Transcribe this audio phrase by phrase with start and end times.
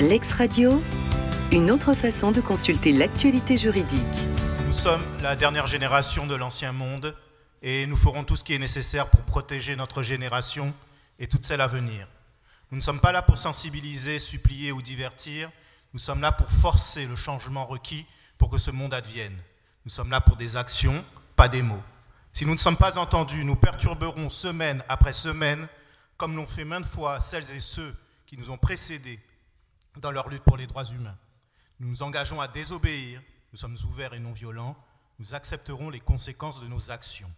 [0.00, 0.80] L'ex-radio,
[1.50, 4.28] une autre façon de consulter l'actualité juridique.
[4.64, 7.16] Nous sommes la dernière génération de l'ancien monde
[7.62, 10.72] et nous ferons tout ce qui est nécessaire pour protéger notre génération
[11.18, 12.06] et toutes celles à venir.
[12.70, 15.50] Nous ne sommes pas là pour sensibiliser, supplier ou divertir,
[15.92, 18.06] nous sommes là pour forcer le changement requis
[18.38, 19.36] pour que ce monde advienne.
[19.84, 21.04] Nous sommes là pour des actions,
[21.34, 21.82] pas des mots.
[22.32, 25.66] Si nous ne sommes pas entendus, nous perturberons semaine après semaine,
[26.16, 27.92] comme l'ont fait maintes fois celles et ceux
[28.26, 29.18] qui nous ont précédés
[29.98, 31.16] dans leur lutte pour les droits humains.
[31.80, 34.76] Nous nous engageons à désobéir, nous sommes ouverts et non violents,
[35.18, 37.30] nous accepterons les conséquences de nos actions.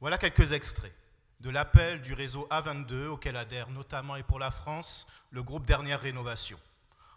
[0.00, 0.94] Voilà quelques extraits
[1.40, 6.00] de l'appel du réseau A22 auquel adhère notamment et pour la France le groupe Dernière
[6.00, 6.58] Rénovation.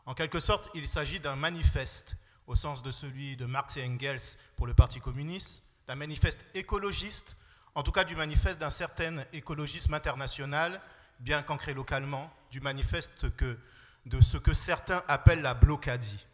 [0.05, 4.37] En quelque sorte, il s'agit d'un manifeste au sens de celui de Marx et Engels
[4.55, 7.37] pour le Parti communiste, d'un manifeste écologiste,
[7.73, 10.79] en tout cas du manifeste d'un certain écologisme international,
[11.19, 13.57] bien qu'ancré localement, du manifeste que
[14.05, 16.25] de ce que certains appellent la blocadie.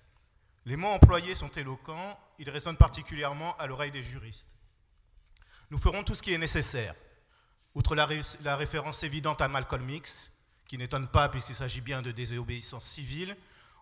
[0.65, 4.55] Les mots employés sont éloquents, ils résonnent particulièrement à l'oreille des juristes.
[5.71, 6.93] Nous ferons tout ce qui est nécessaire.
[7.73, 8.05] Outre la,
[8.55, 10.31] référence évidente à Malcolm X,
[10.67, 13.37] qui n'étonne pas puisqu'il s'agit bien de désobéissance civile,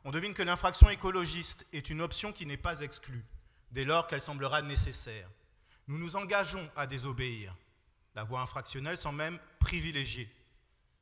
[0.06, 3.26] on devine que l'infraction écologiste est une option qui n'est pas exclue,
[3.72, 5.28] dès lors qu'elle semblera nécessaire.
[5.88, 7.56] Nous nous engageons à désobéir.
[8.16, 10.30] La voie infractionnelle sans même privilégiée.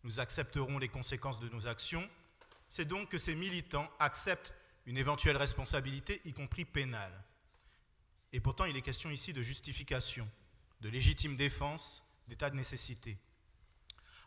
[0.04, 2.08] Nous accepterons les conséquences de nos actions
[2.70, 4.54] c'est donc que ces militants acceptent
[4.86, 7.24] une éventuelle responsabilité, y compris pénale.
[8.34, 10.30] Et pourtant, il est question ici de justification,
[10.82, 13.18] de légitime défense, d'état de nécessité.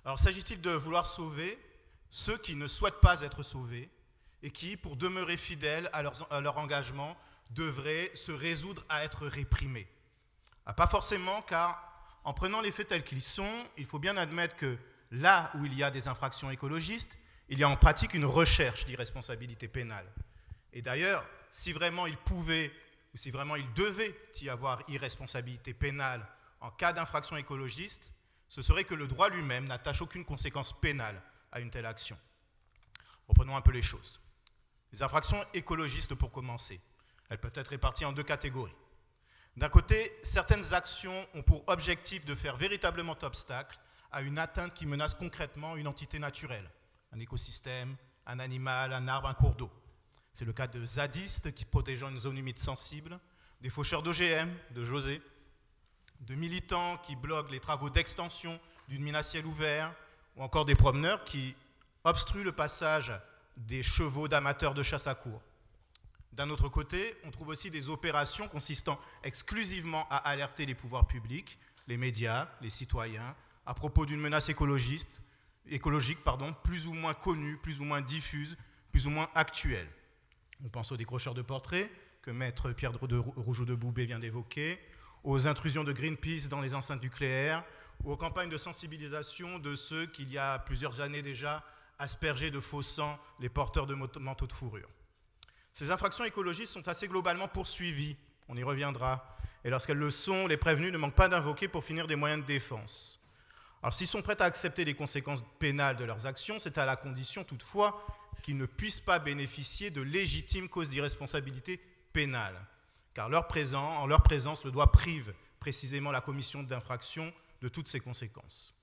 [0.04, 1.58] Alors, s'agit-il de vouloir sauver
[2.10, 3.90] ceux qui ne souhaitent pas être sauvés
[4.42, 6.02] et qui, pour demeurer fidèles à,
[6.40, 7.16] leur engagement,
[7.50, 9.88] devraient se résoudre à être réprimés?
[10.64, 11.86] Ah, Pas forcément, car
[12.24, 14.78] en prenant les faits tels qu'ils sont, il faut bien admettre que
[15.10, 17.18] là où il y a des infractions écologistes,
[17.50, 20.06] il y a en pratique une recherche d'irresponsabilité pénale.
[20.72, 22.72] Et d'ailleurs, si vraiment il pouvait,
[23.12, 26.26] ou si vraiment il devait y avoir irresponsabilité pénale
[26.60, 28.12] en cas d'infraction écologiste,
[28.48, 32.16] ce serait que le droit lui-même n'attache aucune conséquence pénale à une telle action.
[33.28, 34.20] Reprenons un peu les choses.
[34.92, 36.80] Les infractions écologistes, pour commencer,
[37.28, 38.74] elles peuvent être réparties en deux catégories.
[39.56, 43.78] D'un côté, certaines actions ont pour objectif de faire véritablement obstacle
[44.12, 46.68] à une atteinte qui menace concrètement une entité naturelle,
[47.12, 49.70] un écosystème, un animal, un arbre, un cours d'eau.
[50.32, 53.18] C'est le cas de zadistes qui protégeant une zone humide sensible,
[53.60, 55.20] des faucheurs d'OGM, de José,
[56.20, 59.94] de militants qui bloquent les travaux d'extension d'une mine à ciel ouvert,
[60.36, 61.54] ou encore des promeneurs qui
[62.04, 63.12] obstruent le passage
[63.56, 65.42] des chevaux d'amateurs de chasse à cour.
[66.32, 71.58] D'un autre côté, on trouve aussi des opérations consistant exclusivement à alerter les pouvoirs publics,
[71.88, 73.34] les médias, les citoyens,
[73.66, 75.20] à propos d'une menace écologiste,
[75.70, 78.56] écologique pardon, plus ou moins connue, plus ou moins diffuse,
[78.92, 79.88] plus ou moins actuelle.
[80.64, 81.90] On pense aux décrocheurs de portraits
[82.22, 84.78] que maître Pierre de Rougeau de Boubé vient d'évoquer,
[85.24, 87.64] aux intrusions de Greenpeace dans les enceintes nucléaires,
[88.04, 91.64] ou aux campagnes de sensibilisation de ceux qui, il y a plusieurs années déjà,
[91.98, 94.88] aspergeaient de faux sang les porteurs de manteaux de fourrure.
[95.72, 98.16] Ces infractions écologistes sont assez globalement poursuivies,
[98.48, 102.06] on y reviendra, et lorsqu'elles le sont, les prévenus ne manquent pas d'invoquer pour finir
[102.06, 103.19] des moyens de défense.
[103.82, 106.96] Alors s'ils sont prêts à accepter les conséquences pénales de leurs actions, c'est à la
[106.96, 108.04] condition toutefois
[108.42, 111.80] qu'ils ne puissent pas bénéficier de légitimes causes d'irresponsabilité
[112.12, 112.54] pénale,
[113.14, 117.32] car leur présence, en leur présence, le droit prive précisément la commission d'infraction
[117.62, 118.74] de toutes ces conséquences.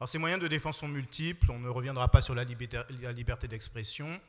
[0.00, 4.20] Alors ces moyens de défense sont multiples, on ne reviendra pas sur la liberté, d'expression.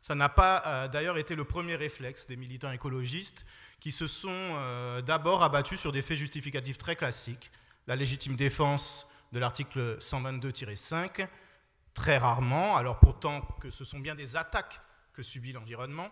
[0.00, 3.46] Ça n'a pas euh, d'ailleurs été le premier réflexe des militants écologistes
[3.78, 7.52] qui se sont euh, d'abord abattus sur des faits justificatifs très classiques,
[7.86, 11.26] la légitime défense de l'article 122-5,
[11.94, 14.80] très rarement, alors pourtant que ce sont bien des attaques
[15.12, 16.10] que subit l'environnement,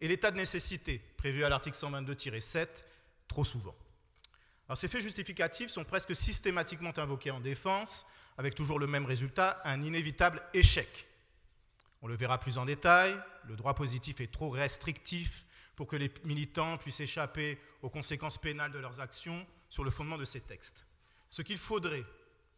[0.00, 2.84] et l'état de nécessité prévu à l'article 122-7,
[3.26, 3.74] trop souvent.
[4.68, 8.06] Alors ces faits justificatifs sont presque systématiquement invoqués en défense,
[8.36, 11.08] avec toujours le même résultat, un inévitable échec.
[12.02, 15.44] On le verra plus en détail, le droit positif est trop restrictif
[15.74, 20.18] pour que les militants puissent échapper aux conséquences pénales de leurs actions sur le fondement
[20.18, 20.86] de ces textes.
[21.30, 22.04] Ce qu'il faudrait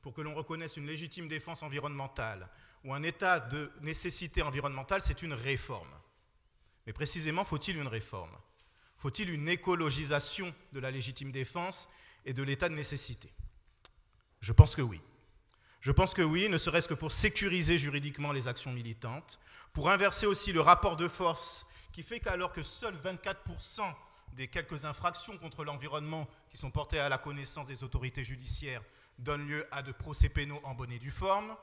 [0.02, 2.48] pour que l'on reconnaisse une légitime défense environnementale
[2.84, 5.92] ou un état de nécessité environnementale, c'est une réforme.
[6.86, 8.36] Mais précisément, faut-il une réforme?
[8.96, 11.88] Faut-il une écologisation de la légitime défense
[12.24, 13.32] et de l'état de nécessité?
[14.40, 15.00] Je pense que oui.
[15.80, 19.38] Je pense que oui, ne serait-ce que pour sécuriser juridiquement les actions militantes,
[19.72, 23.82] pour inverser aussi le rapport de force qui fait qu'alors que seuls 24%
[24.32, 28.82] des quelques infractions contre l'environnement qui sont portées à la connaissance des autorités judiciaires
[29.18, 31.54] donne lieu à de procès pénaux en bonne et due forme.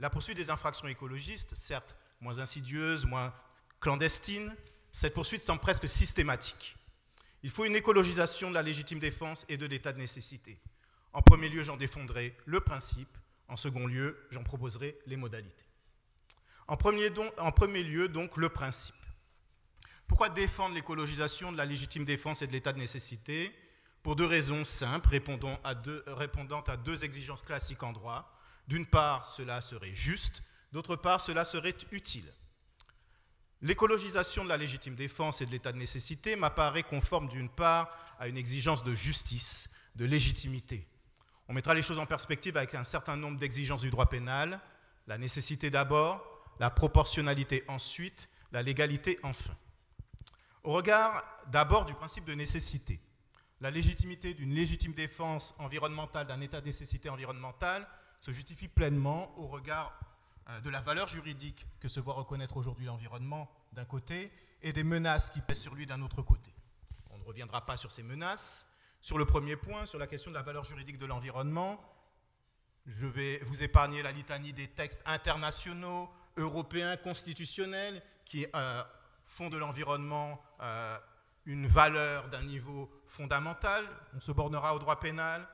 [0.00, 3.32] La poursuite des infractions écologistes, certes moins insidieuse, moins
[3.80, 4.54] clandestine,
[4.92, 6.76] cette poursuite semble presque systématique.
[7.42, 10.58] Il faut une écologisation de la légitime défense et de l'état de nécessité.
[11.12, 13.18] En premier lieu, j'en défendrai le principe.
[13.48, 15.64] En second lieu, j'en proposerai les modalités.
[16.66, 17.10] En premier,
[17.82, 18.94] lieu, donc, le principe.
[20.06, 23.54] Pourquoi défendre l'écologisation de la légitime défense et de l'état de nécessité?
[24.02, 28.30] Pour deux raisons simples, répondant à deux, répondant à deux exigences classiques en droit.
[28.68, 30.42] D'une part, cela serait juste,
[30.72, 32.30] d'autre part, cela serait utile.
[33.62, 38.28] L'écologisation de la légitime défense et de l'état de nécessité m'apparaît conforme d'une part à
[38.28, 40.86] une exigence de justice, de légitimité.
[41.48, 44.60] On mettra les choses en perspective avec un certain nombre d'exigences du droit pénal,
[45.06, 46.22] la nécessité d'abord,
[46.60, 49.56] la proportionnalité ensuite, la légalité enfin.
[50.64, 52.98] Au regard d'abord du principe de nécessité,
[53.60, 57.86] la légitimité d'une légitime défense environnementale, d'un état de nécessité environnementale,
[58.20, 59.92] se justifie pleinement au regard
[60.48, 64.32] euh, de la valeur juridique que se voit reconnaître aujourd'hui l'environnement d'un côté
[64.62, 66.50] et des menaces qui pèsent sur lui d'un autre côté.
[67.10, 68.66] On ne reviendra pas sur ces menaces.
[69.02, 71.78] Sur le premier point, sur la question de la valeur juridique de l'environnement,
[72.86, 76.08] je vais vous épargner la litanie des textes internationaux,
[76.38, 78.82] européens, constitutionnels, qui euh,
[79.26, 80.98] font de l'environnement euh,
[81.46, 83.84] une valeur d'un niveau fondamental.
[84.14, 85.46] On se bornera au droit pénal.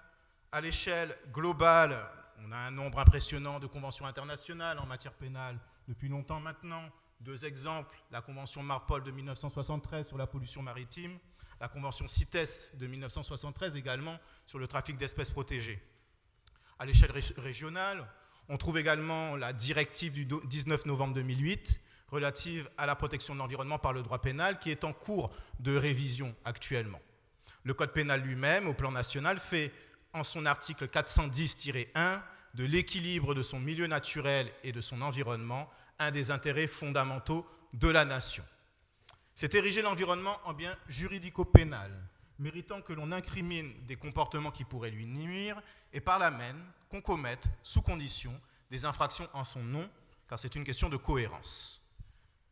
[0.52, 1.98] À l'échelle globale,
[2.44, 5.58] on a un nombre impressionnant de conventions internationales en matière pénale
[5.88, 6.82] depuis longtemps maintenant.
[7.20, 11.18] Deux exemples, la Convention Marpol de 1973 sur la pollution maritime,
[11.60, 15.82] la Convention CITES de 1973 également sur le trafic d'espèces protégées.
[16.78, 18.08] À l'échelle régionale,
[18.48, 21.80] on trouve également la directive du 19 novembre 2008
[22.10, 25.30] relative à la protection de l'environnement par le droit pénal qui est en cours
[25.60, 27.00] de révision actuellement.
[27.62, 29.72] Le Code pénal lui-même, au plan national, fait
[30.12, 32.20] en son article 410-1
[32.54, 37.88] de l'équilibre de son milieu naturel et de son environnement un des intérêts fondamentaux de
[37.88, 38.44] la nation.
[39.34, 41.90] C'est ériger l'environnement en bien juridico-pénal,
[42.38, 45.60] méritant que l'on incrimine des comportements qui pourraient lui nuire
[45.92, 48.38] et par là même qu'on commette, sous condition,
[48.70, 49.88] des infractions en son nom,
[50.28, 51.79] car c'est une question de cohérence.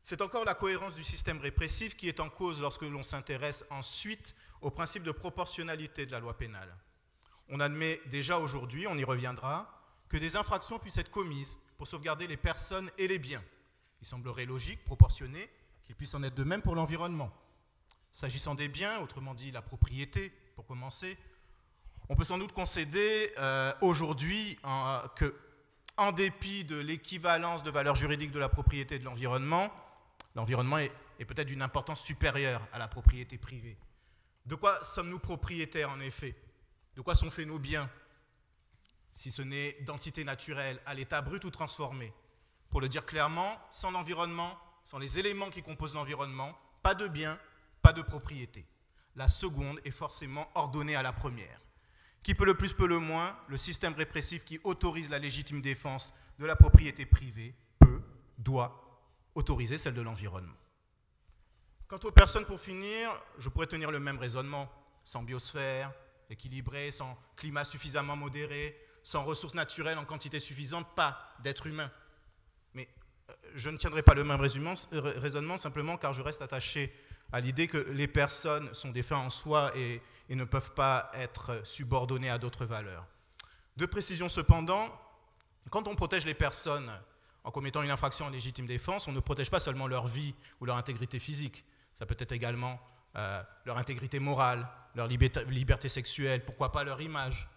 [0.09, 4.35] C'est encore la cohérence du système répressif qui est en cause lorsque l'on s'intéresse ensuite
[4.63, 6.75] au principe de proportionnalité de la loi pénale.
[7.51, 9.69] On admet déjà aujourd'hui, on y reviendra,
[10.09, 13.45] que des infractions puissent être commises pour sauvegarder les personnes et les biens.
[14.01, 15.47] Il semblerait logique, proportionné,
[15.83, 17.31] qu'il puisse en être de même pour l'environnement.
[18.11, 21.19] S'agissant des biens, autrement dit la propriété, pour commencer,
[22.09, 24.59] on peut sans doute concéder euh, aujourd'hui
[25.17, 25.35] que,
[25.99, 29.71] en dépit de l'équivalence de valeur juridique de la propriété et de l'environnement,
[30.39, 30.93] l'environnement est,
[31.25, 33.77] peut-être d'une importance supérieure à la propriété privée.
[34.47, 36.37] De quoi sommes-nous propriétaires en effet?
[36.95, 37.91] De quoi sont faits nos biens,
[39.13, 42.13] si ce n'est d'entités naturelles, à l'état brut ou transformé
[42.71, 47.37] Pour le dire clairement, sans l'environnement, sans les éléments qui composent l'environnement, pas de biens,
[47.83, 48.65] pas de propriété.
[49.17, 51.67] La seconde est forcément ordonnée à la première.
[52.23, 56.15] Qui peut le plus, peut le moins, le système répressif qui autorise la légitime défense
[56.39, 58.01] de la propriété privée peut,
[58.39, 58.88] doit
[59.39, 60.57] autoriser celle de l'environnement.
[61.87, 64.71] Quant aux personnes, pour finir, je pourrais tenir le même raisonnement.
[65.05, 65.93] Sans biosphère,
[66.29, 71.91] équilibré, sans climat suffisamment modéré, sans ressources naturelles en quantité suffisante, pas d'être humain.
[72.75, 72.89] Mais
[73.31, 76.93] euh, je ne tiendrai pas le même raisonnement simplement car je reste attaché
[77.33, 81.11] à l'idée que les personnes sont des fins en soi et, et ne peuvent pas
[81.15, 83.07] être subordonnées à d'autres valeurs.
[83.77, 84.91] De précision cependant,
[85.71, 86.91] quand on protège les personnes
[87.49, 90.67] en commettant une infraction en légitime défense, on ne protège pas seulement leur vie ou
[90.67, 91.65] leur intégrité physique,
[91.95, 92.79] ça peut être également
[93.17, 97.49] euh, leur intégrité morale, leur liberté, sexuelle, pourquoi pas leur image.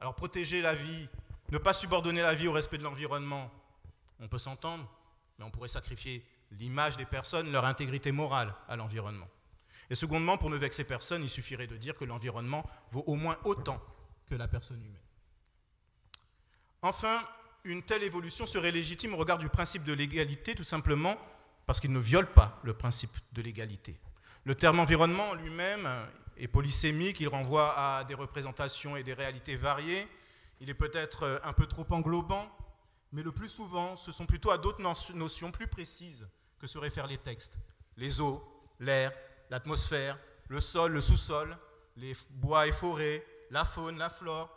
[0.00, 1.08] Alors protéger la vie,
[1.52, 3.48] ne pas subordonner la vie au respect de l'environnement,
[4.18, 4.84] on peut s'entendre,
[5.38, 9.28] mais on pourrait sacrifier l'image des personnes, leur intégrité morale à l'environnement.
[9.90, 13.38] Et secondement, pour ne vexer personne, il suffirait de dire que l'environnement vaut au moins
[13.44, 13.80] autant
[14.28, 15.06] que la personne humaine.
[16.82, 17.22] Enfin,
[17.66, 21.16] une telle évolution serait légitime au regard du principe de l'égalité, tout simplement
[21.66, 23.98] parce qu'il ne viole pas le principe de l'égalité.
[24.44, 25.88] Le terme environnement lui-même
[26.36, 30.06] est polysémique, il renvoie à des représentations et des réalités variées.
[30.60, 32.48] Il est peut-être un peu trop englobant,
[33.10, 34.82] mais le plus souvent, ce sont plutôt à d'autres
[35.14, 36.28] notions plus précises
[36.60, 37.58] que se réfèrent les textes.
[37.96, 38.42] Les eaux,
[38.78, 39.12] l'air,
[39.50, 40.18] l'atmosphère,
[40.48, 41.58] le sol, le sous-sol,
[41.96, 44.50] les bois et forêts, la faune, la flore.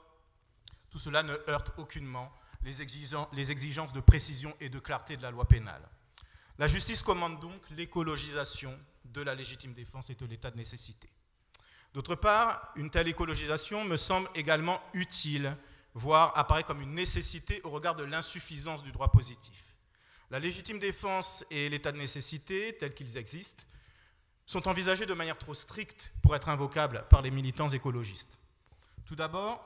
[0.91, 2.31] Tout cela ne heurte aucunement
[2.63, 5.87] les exigences de précision et de clarté de la loi pénale.
[6.57, 11.09] La justice commande donc l'écologisation de la légitime défense et de l'état de nécessité.
[11.93, 15.57] D'autre part, une telle écologisation me semble également utile,
[15.93, 19.63] voire apparaît comme une nécessité au regard de l'insuffisance du droit positif.
[20.29, 23.63] La légitime défense et l'état de nécessité, tels qu'ils existent,
[24.45, 28.37] sont envisagés de manière trop stricte pour être invocables par les militants écologistes.
[29.05, 29.63] Tout d'abord,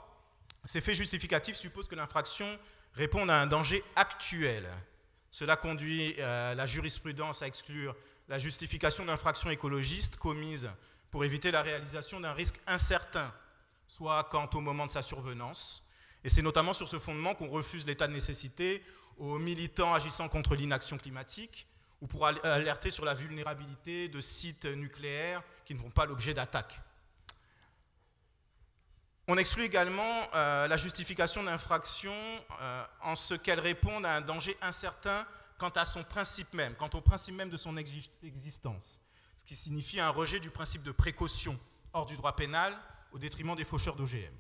[0.64, 2.48] ces faits justificatifs supposent que l'infraction
[2.94, 4.68] réponde à un danger actuel.
[5.32, 7.96] Cela conduit euh, la jurisprudence à exclure
[8.30, 10.70] la justification d'infractions écologistes commises
[11.12, 13.34] pour éviter la réalisation d'un risque incertain,
[13.88, 15.84] soit quant au moment de sa survenance.
[16.24, 18.84] Et c'est notamment sur ce fondement qu'on refuse l'état de nécessité
[19.18, 21.68] aux militants agissant contre l'inaction climatique
[22.02, 26.80] ou pour alerter sur la vulnérabilité de sites nucléaires qui ne font pas l'objet d'attaques.
[29.28, 32.14] On exclut également euh, la justification d'infraction
[32.60, 35.26] euh, en ce qu'elle réponde à un danger incertain
[35.58, 39.00] quant à son principe même, quant au principe même de son existence,
[39.38, 41.58] ce qui signifie un rejet du principe de précaution
[41.94, 42.78] hors du droit pénal
[43.14, 44.34] au détriment des faucheurs d'OGM.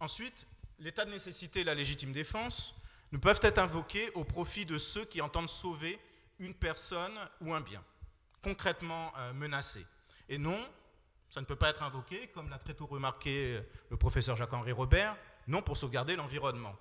[0.00, 0.46] Ensuite,
[0.80, 2.74] l'état de nécessité et la légitime défense
[3.12, 6.00] ne peuvent être invoqués au profit de ceux qui entendent sauver
[6.40, 7.84] une personne ou un bien,
[8.42, 9.86] concrètement euh, menacé.
[10.28, 10.58] Et non,
[11.30, 14.72] ça ne peut pas être invoqué, comme l'a très tôt remarqué euh, le professeur Jacques-Henri
[14.72, 15.16] Robert,
[15.46, 16.74] non pour sauvegarder l'environnement.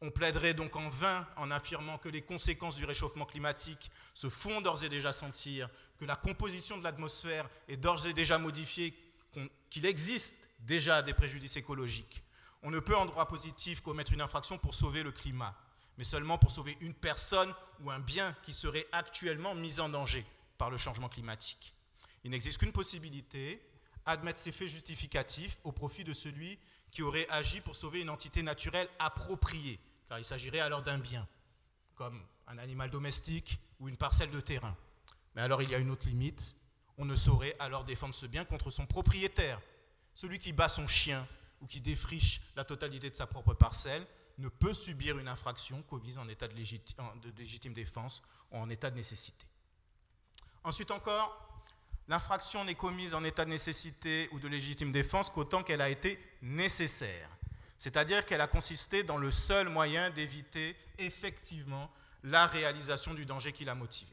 [0.00, 4.60] On plaiderait donc en vain en affirmant que les conséquences du réchauffement climatique se font
[4.60, 8.94] d'ores et déjà sentir, que la composition de l'atmosphère est d'ores et déjà modifiée,
[9.70, 12.22] qu'il existe déjà des préjudices écologiques.
[12.62, 15.56] On ne peut en droit positif commettre une infraction pour sauver le climat,
[15.96, 20.24] mais seulement pour sauver une personne ou un bien qui serait actuellement mis en danger
[20.58, 21.74] par le changement climatique.
[22.28, 23.58] Il n'existe qu'une possibilité,
[24.04, 26.58] admettre ces faits justificatifs au profit de celui
[26.90, 29.80] qui aurait agi pour sauver une entité naturelle appropriée,
[30.10, 31.26] car il s'agirait alors d'un bien,
[31.94, 34.76] comme un animal domestique ou une parcelle de terrain.
[35.34, 36.54] Mais alors il y a une autre limite,
[36.98, 39.58] on ne saurait alors défendre ce bien contre son propriétaire.
[40.12, 41.26] Celui qui bat son chien
[41.62, 44.06] ou qui défriche la totalité de sa propre parcelle
[44.36, 46.54] ne peut subir une infraction commise en état de
[47.38, 48.20] légitime défense
[48.50, 49.46] ou en état de nécessité.
[50.62, 51.47] Ensuite encore,
[52.08, 56.18] l'infraction n'est commise en état de nécessité ou de légitime défense qu'autant qu'elle a été
[56.42, 57.28] nécessaire.
[57.76, 61.90] C'est-à-dire qu'elle a consisté dans le seul moyen d'éviter effectivement
[62.24, 64.10] la réalisation du danger qui l'a motivé.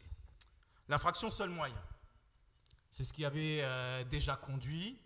[0.88, 1.82] L'infraction seul moyen,
[2.92, 5.00] c'est ce qui avait euh, déjà conduit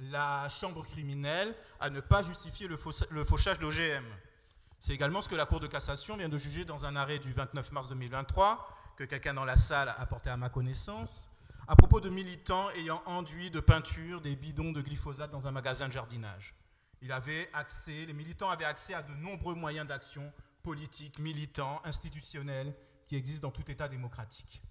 [0.00, 2.78] la chambre criminelle à ne pas justifier le,
[3.10, 4.04] le fauchage d'OGM.
[4.78, 7.34] C'est également ce que la Cour de cassation vient de juger dans un arrêt du
[7.34, 11.30] 29 mars 2023, que quelqu'un dans la salle a porté à ma connaissance,
[11.70, 15.86] à propos de militants ayant enduit de peinture des bidons de glyphosate dans un magasin
[15.86, 16.52] de jardinage.
[17.52, 20.32] Accès, les militants avaient accès à de nombreux moyens d'action
[20.64, 22.74] politiques, militants, institutionnels
[23.06, 24.64] qui existent dans tout État démocratique.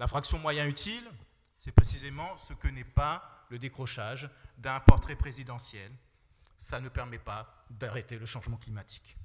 [0.00, 1.08] L'infraction moyen utile,
[1.58, 5.92] c'est précisément ce que n'est pas le décrochage d'un portrait présidentiel.
[6.58, 9.16] Ça ne permet pas d'arrêter le changement climatique.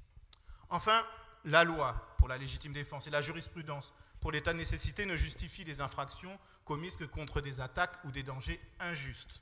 [0.70, 1.04] Enfin,
[1.44, 5.64] la loi pour la légitime défense et la jurisprudence pour l'état de nécessité ne justifie
[5.64, 9.40] les infractions commises que contre des attaques ou des dangers injustes.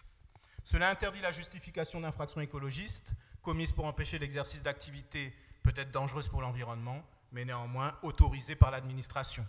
[0.64, 7.04] Cela interdit la justification d'infractions écologistes commises pour empêcher l'exercice d'activités peut-être dangereuses pour l'environnement,
[7.32, 9.46] mais néanmoins autorisées par l'administration.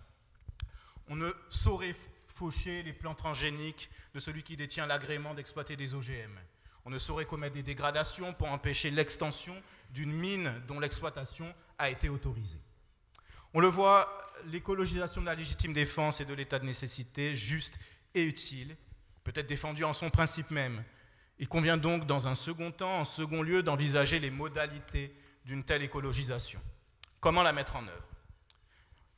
[1.09, 1.95] On ne saurait
[2.27, 6.39] faucher les plans transgéniques de celui qui détient l'agrément d'exploiter des OGM.
[6.85, 9.55] On ne saurait commettre des dégradations pour empêcher l'extension
[9.89, 12.61] d'une mine dont l'exploitation a été autorisée.
[13.57, 14.07] On le voit,
[14.51, 17.79] l'écologisation de la légitime défense et de l'état de nécessité, juste
[18.13, 18.77] et utile,
[19.23, 20.83] peut être défendue en son principe même.
[21.39, 25.11] Il convient donc, dans un second temps, en second lieu, d'envisager les modalités
[25.43, 26.61] d'une telle écologisation.
[27.19, 28.07] Comment la mettre en œuvre?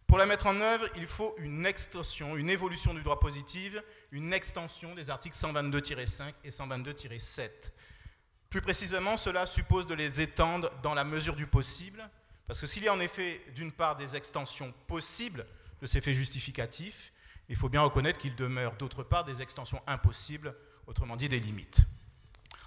[0.08, 3.75] Pour la mettre en œuvre, il faut une extension, une évolution du droit positif,
[4.13, 7.50] une extension des articles 122-5 et 122-7.
[8.50, 12.10] Plus précisément, cela suppose de les étendre dans la mesure du possible,
[12.49, 15.45] parce que s'il y a en effet, d'une part, des extensions possibles
[15.83, 17.13] de ces faits justificatifs,
[17.47, 20.55] il faut bien reconnaître qu'il demeure, d'autre part, des extensions impossibles,
[20.87, 21.81] autrement dit des limites.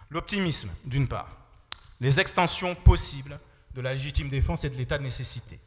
[0.08, 1.36] L'optimisme, d'une part.
[1.98, 3.40] Les extensions possibles
[3.74, 5.58] de la légitime défense et de l'état de nécessité.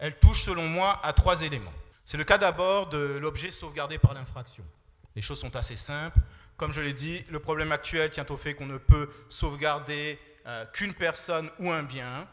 [0.00, 1.72] Elles touchent, selon moi, à trois éléments.
[2.04, 4.64] C'est le cas d'abord de l'objet sauvegardé par l'infraction.
[5.14, 6.18] Les choses sont assez simples.
[6.56, 10.64] Comme je l'ai dit, le problème actuel tient au fait qu'on ne peut sauvegarder euh,
[10.72, 12.26] qu'une personne ou un bien.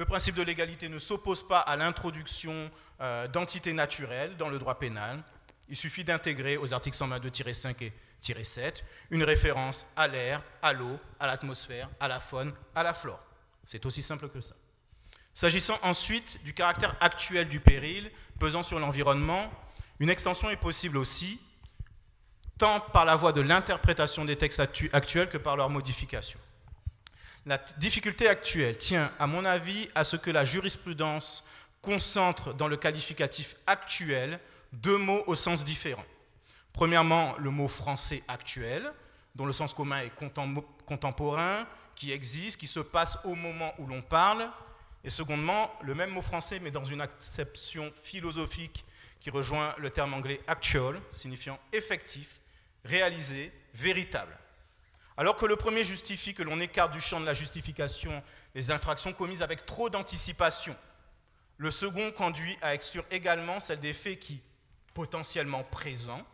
[0.00, 2.70] Le principe de l'égalité ne s'oppose pas à l'introduction
[3.02, 5.22] euh, d'entités naturelles dans le droit pénal.
[5.68, 11.26] Il suffit d'intégrer aux articles 122-5 et 7 une référence à l'air, à l'eau, à
[11.26, 13.20] l'atmosphère, à la faune, à la flore.
[13.66, 14.54] C'est aussi simple que ça.
[15.34, 19.52] S'agissant ensuite du caractère actuel du péril pesant sur l'environnement,
[19.98, 21.38] une extension est possible aussi,
[22.56, 26.40] tant par la voie de l'interprétation des textes actuels que par leur modification.
[27.46, 31.42] La difficulté actuelle tient, à mon avis, à ce que la jurisprudence
[31.80, 34.38] concentre dans le qualificatif actuel
[34.72, 36.04] deux mots au sens différent.
[36.72, 38.92] Premièrement, le mot français actuel,
[39.34, 40.12] dont le sens commun est
[40.86, 44.50] contemporain, qui existe, qui se passe au moment où l'on parle.
[45.02, 48.84] Et secondement, le même mot français, mais dans une acception philosophique
[49.18, 52.40] qui rejoint le terme anglais actual, signifiant effectif,
[52.84, 54.36] réalisé, véritable.
[55.20, 58.22] Alors que le premier justifie que l'on écarte du champ de la justification
[58.54, 60.74] les infractions commises avec trop d'anticipation,
[61.58, 64.40] le second conduit à exclure également celles des faits qui,
[64.94, 66.26] potentiellement présents,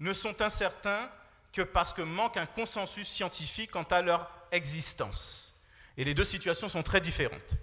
[0.00, 1.10] ne sont incertains
[1.50, 5.54] que parce que manque un consensus scientifique quant à leur existence.
[5.96, 7.56] Et les deux situations sont très différentes.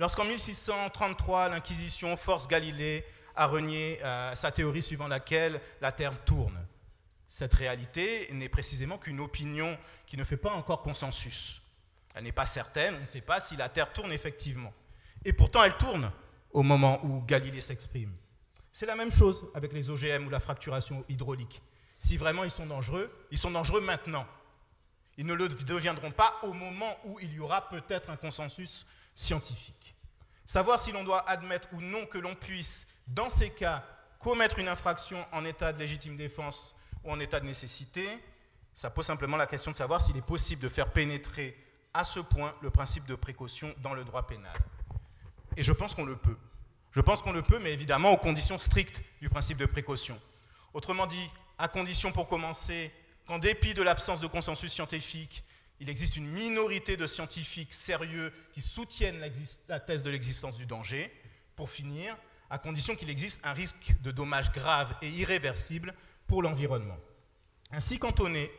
[0.00, 3.04] Lorsqu'en 1633, l'Inquisition force Galilée
[3.36, 6.59] à renier euh, sa théorie suivant laquelle la Terre tourne,
[7.30, 11.62] cette réalité n'est précisément qu'une opinion qui ne fait pas encore consensus.
[12.16, 14.74] Elle n'est pas certaine, on ne sait pas si la Terre tourne effectivement.
[15.24, 16.10] Et pourtant, elle tourne
[16.50, 18.12] au moment où Galilée s'exprime.
[18.72, 21.62] C'est la même chose avec les OGM ou la fracturation hydraulique.
[22.00, 24.26] Si vraiment ils sont dangereux, ils sont dangereux maintenant.
[25.16, 29.94] Ils ne le deviendront pas au moment où il y aura peut-être un consensus scientifique.
[30.46, 33.84] Savoir si l'on doit admettre ou non que l'on puisse, dans ces cas,
[34.18, 38.06] commettre une infraction en état de légitime défense ou en état de nécessité,
[38.74, 41.56] ça pose simplement la question de savoir s'il est possible de faire pénétrer
[41.92, 44.56] à ce point le principe de précaution dans le droit pénal.
[45.56, 46.36] Et je pense qu'on le peut.
[46.92, 50.20] Je pense qu'on le peut, mais évidemment aux conditions strictes du principe de précaution.
[50.72, 52.92] Autrement dit, à condition pour commencer
[53.26, 55.44] qu'en dépit de l'absence de consensus scientifique,
[55.80, 59.22] il existe une minorité de scientifiques sérieux qui soutiennent
[59.68, 61.12] la thèse de l'existence du danger.
[61.56, 62.16] Pour finir,
[62.50, 65.94] à condition qu'il existe un risque de dommages graves et irréversibles
[66.30, 66.96] pour l'environnement.
[67.72, 68.52] Ainsi cantonné,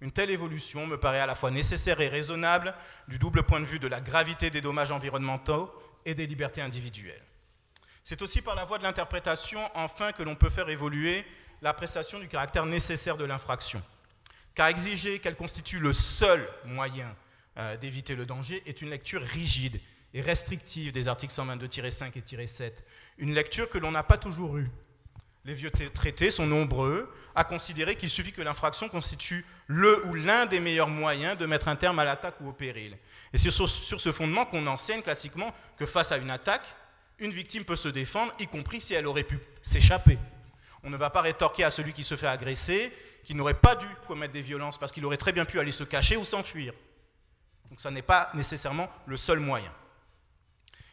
[0.00, 2.72] une telle évolution me paraît à la fois nécessaire et raisonnable
[3.08, 7.24] du double point de vue de la gravité des dommages environnementaux et des libertés individuelles.
[8.04, 11.24] C'est aussi par la voie de l'interprétation, enfin, que l'on peut faire évoluer
[11.62, 13.82] l'appréciation du caractère nécessaire de l'infraction.
[14.54, 17.12] Car exiger qu'elle constitue le seul moyen
[17.58, 19.80] euh, d'éviter le danger est une lecture rigide
[20.14, 22.84] et restrictive des articles 122-5 et 7,
[23.18, 24.70] une lecture que l'on n'a pas toujours eue.
[25.46, 30.44] Les vieux traités sont nombreux à considérer qu'il suffit que l'infraction constitue le ou l'un
[30.44, 32.98] des meilleurs moyens de mettre un terme à l'attaque ou au péril.
[33.32, 36.66] Et c'est sur, ce fondement qu'on enseigne classiquement que face à une attaque,
[37.20, 40.18] une victime peut se défendre, y compris si elle aurait pu s'échapper.
[40.82, 43.86] On ne va pas rétorquer à celui qui se fait agresser qu'il n'aurait pas dû
[44.08, 46.72] commettre des violences parce qu'il aurait très bien pu aller se cacher ou s'enfuir.
[47.70, 49.72] Donc ça n'est pas nécessairement le seul moyen.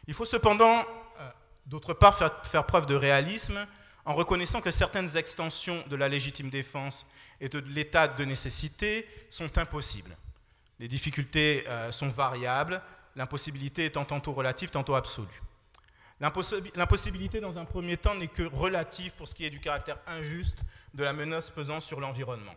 [0.06, 0.78] Il faut cependant,
[1.18, 1.30] euh,
[1.66, 3.66] d'autre part, faire, preuve de réalisme
[4.04, 7.06] en reconnaissant que certaines extensions de la légitime défense
[7.40, 10.16] et de l'état de nécessité sont impossibles.
[10.78, 12.82] Les difficultés euh, sont variables,
[13.16, 15.42] l'impossibilité étant tantôt relative, tantôt absolue.
[16.20, 20.62] L'impossibilité, dans un premier temps, n'est que relative pour ce qui est du caractère injuste
[20.94, 22.54] de la menace pesant sur l'environnement.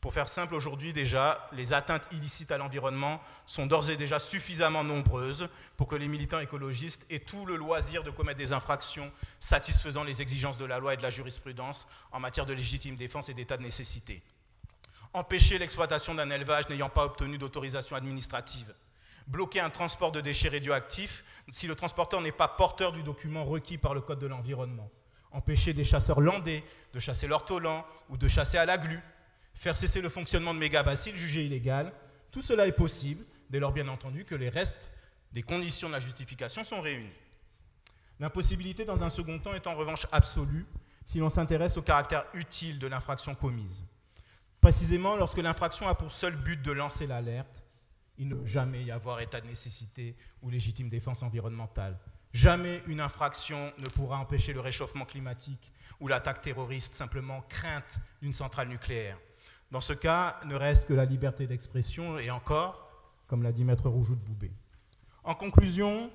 [0.00, 4.84] Pour faire simple, aujourd'hui déjà, les atteintes illicites à l'environnement sont d'ores et déjà suffisamment
[4.84, 10.04] nombreuses pour que les militants écologistes aient tout le loisir de commettre des infractions satisfaisant
[10.04, 13.34] les exigences de la loi et de la jurisprudence en matière de légitime défense et
[13.34, 14.22] d'état de nécessité.
[15.12, 18.74] Empêcher l'exploitation d'un élevage n'ayant pas obtenu d'autorisation administrative.
[19.26, 23.78] Bloquer un transport de déchets radioactifs si le transporteur n'est pas porteur du document requis
[23.78, 24.88] par le Code de l'environnement,
[25.32, 29.00] empêcher des chasseurs landais de chasser l'ortolan ou de chasser à la glu,
[29.56, 31.92] faire cesser le fonctionnement de mégabaciles jugés illégal,
[32.30, 34.90] tout cela est possible dès lors bien entendu que les restes
[35.32, 37.12] des conditions de la justification sont réunis.
[38.20, 40.66] L'impossibilité dans un second temps est en revanche absolue
[41.04, 43.84] si l'on s'intéresse au caractère utile de l'infraction commise.
[44.60, 47.62] Précisément lorsque l'infraction a pour seul but de lancer l'alerte
[48.18, 51.98] il ne peut jamais y avoir état de nécessité ou légitime défense environnementale.
[52.32, 58.32] Jamais une infraction ne pourra empêcher le réchauffement climatique ou l'attaque terroriste, simplement crainte d'une
[58.32, 59.18] centrale nucléaire.
[59.70, 62.84] Dans ce cas, ne reste que la liberté d'expression et encore,
[63.26, 64.50] comme l'a dit Maître Roujoux de Boubé.
[65.24, 66.10] En conclusion,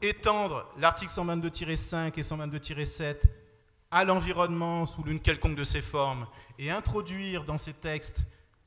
[0.00, 3.16] étendre l'article 122-5 et 122-7
[3.90, 6.26] à l'environnement sous l'une quelconque de ses formes
[6.58, 8.26] et introduire dans ces textes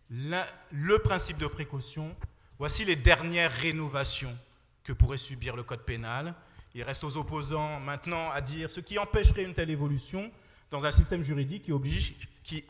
[0.10, 2.16] le principe de précaution
[2.60, 4.38] Voici les dernières rénovations
[4.84, 6.36] que pourrait subir le Code pénal.
[6.76, 10.32] Il reste aux opposants maintenant à dire ce qui empêcherait une telle évolution
[10.70, 12.64] dans un système juridique qui, oblige, qui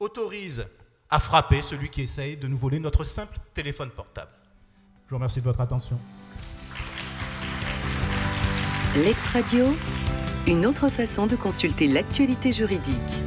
[0.00, 0.66] autorise
[1.10, 4.32] à frapper celui qui essaye de nous voler notre simple téléphone portable.
[5.06, 5.98] Je vous remercie de votre attention.
[8.96, 9.66] L'ex-radio,
[10.46, 13.22] une autre façon de consulter l'actualité juridique.